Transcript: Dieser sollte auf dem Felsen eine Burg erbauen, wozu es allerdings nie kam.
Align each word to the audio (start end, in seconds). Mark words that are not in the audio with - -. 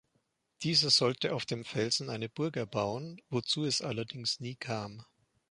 Dieser 0.63 0.89
sollte 0.89 1.31
auf 1.35 1.45
dem 1.45 1.63
Felsen 1.63 2.09
eine 2.09 2.27
Burg 2.27 2.55
erbauen, 2.57 3.21
wozu 3.29 3.65
es 3.65 3.83
allerdings 3.83 4.39
nie 4.39 4.55
kam. 4.55 5.05